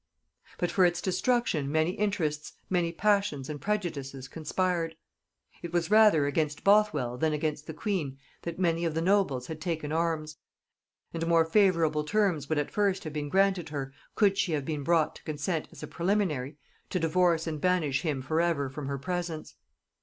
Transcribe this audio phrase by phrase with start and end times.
[0.57, 4.95] But for its destruction many interests, many passions and prejudices conspired.
[5.61, 9.61] It was rather against Bothwell than against the queen that many of the nobles had
[9.61, 10.37] taken arms;
[11.13, 14.81] and more favorable terms would at first have been granted her, could she have been
[14.81, 16.57] brought to consent as a preliminary
[16.89, 19.53] to divorce and banish him for ever from her presence.